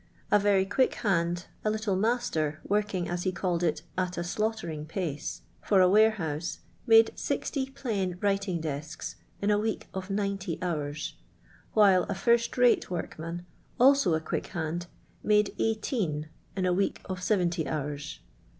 [0.31, 4.23] A very quick hand, a little master, work ing, as he called it,'' at a
[4.23, 6.57] slaughtering pace," for a warehouse,
[6.89, 11.13] mnde 60 plain writing desks in a week of 90 hours;
[11.73, 13.45] while a first rate workman,
[13.79, 14.87] also a quick hand,
[15.21, 18.21] made 18 in a week of 70 hours.